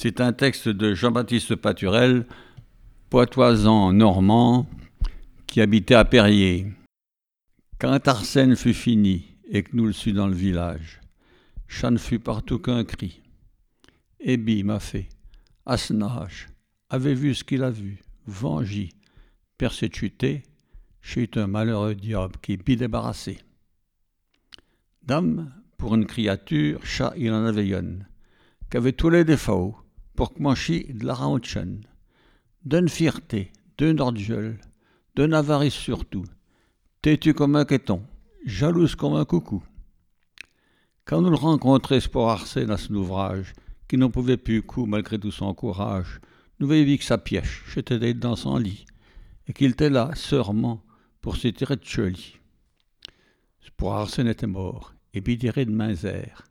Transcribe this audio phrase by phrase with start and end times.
[0.00, 2.24] C'est un texte de Jean-Baptiste Paturel,
[3.10, 4.70] poitoisan normand,
[5.48, 6.72] qui habitait à Perrier.
[7.80, 11.00] Quand Arsène fut fini et que nous le sut dans le village,
[11.66, 13.20] ça ne fut partout qu'un cri.
[14.20, 15.08] Ebi m'a fait,
[15.66, 16.46] Asnage,
[16.90, 18.90] avait vu ce qu'il a vu, vengi,
[19.56, 20.44] persécuté,
[21.00, 23.40] chez un malheureux diable qui est débarrassé.
[25.02, 28.06] Dame, pour une créature, chat il en avait une,
[28.70, 29.74] qui avait tous les défauts,
[30.18, 31.16] pour que de la
[32.64, 34.58] d'une fierté, d'un orgueil,
[35.14, 36.24] d'une avarice surtout,
[37.00, 38.02] têtu comme un quéton,
[38.44, 39.62] jalouse comme un coucou.
[41.04, 43.52] Quand nous le rencontrons pour Arsène à son ouvrage,
[43.86, 46.18] qui n'en pouvait plus coup malgré tout son courage,
[46.58, 48.86] nous voyons que sa pièche, j'étais dans son lit,
[49.46, 50.82] et qu'il était là, sûrement,
[51.20, 52.40] pour se tirer de cheli.
[53.76, 56.42] Pour Arsène était mort, et tiré de minzère.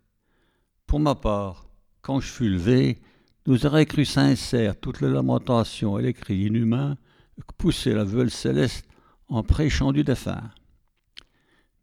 [0.86, 1.68] Pour ma part,
[2.02, 3.02] quand je fus levé,
[3.48, 6.98] nous aurait cru sincères toutes les lamentations et les cris inhumains
[7.40, 8.86] que poussait la veuve céleste
[9.30, 10.52] en prêchant du défunt.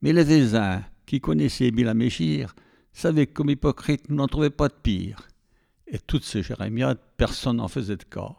[0.02, 2.54] Mais les Vézins, qui connaissaient bien la méchire,
[2.92, 5.26] savaient que comme hypocrite nous n'en trouvions pas de pire.
[5.86, 8.36] Et toutes ces jérémiades, personne n'en faisait de cas.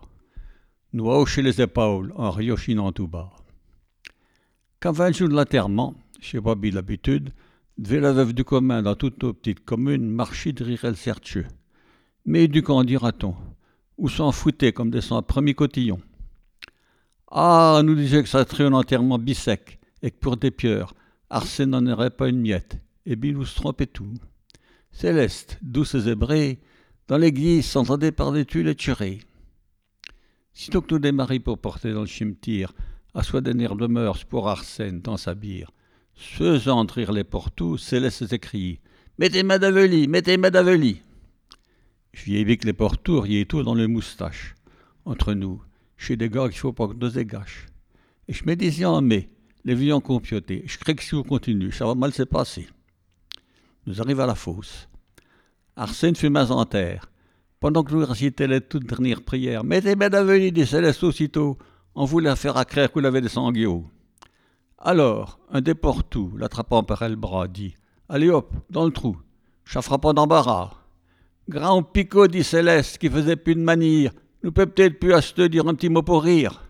[0.94, 3.32] Nous hochaient les épaules en riochinant tout bas.
[4.80, 5.96] Quand vint le jour de l'enterrement,
[6.44, 7.34] pas bien l'habitude,
[7.80, 11.48] devait la veuve du commun dans toutes nos petites communes marcher de rire le certieux.
[12.26, 13.36] Mais du qu'en dira-t-on
[14.00, 16.00] Ou s'en foutait comme des son premier cotillon.
[17.30, 20.96] Ah, nous disait que ça serait un enterrement bisec, et que pour des pieuvres,
[21.30, 24.14] Arsène n'en aurait pas une miette, et se trompait tout.
[24.92, 26.60] Céleste, douce et
[27.08, 29.22] dans l'église s'entendait par-dessus les tueries.
[30.54, 32.74] Sitôt que nous démarrions pour porter dans le cimetière,
[33.14, 35.72] à soi des nerfs de mœurs pour Arsène dans sa bière,
[36.16, 38.80] faisant rire les portous, Céleste s'écrie
[39.20, 41.02] Mettez Madaveli, mettez Madaveli
[42.16, 44.56] je que les portours y est tout dans les moustaches.
[45.04, 45.62] Entre nous,
[45.98, 47.68] chez des gars qu'il faut pas que nous égaches.
[48.28, 49.30] Et je me disais en mai,
[49.66, 50.64] les vieux ont compioté.
[50.66, 52.68] Je crée que si vous continuez, ça va mal se passer.
[53.86, 54.88] Nous arrivons à la fosse.
[55.76, 57.12] Arsène fut mas en terre.
[57.60, 61.58] Pendant que nous récitions les toutes dernières prières, mettez Madaveli, dit Céleste aussitôt,
[61.96, 63.86] on voulait faire accraire qu'il avait des sanguiots.
[64.78, 67.76] Alors, un des portous, l'attrapant par le bras, dit
[68.08, 69.18] Allez hop, dans le trou,
[69.66, 70.85] ça fera pas d'embarras.
[71.48, 74.12] Grand Picot, dit Céleste, qui faisait plus de manière,
[74.44, 76.65] nous peut peut-être plus à se dire un petit mot pour rire.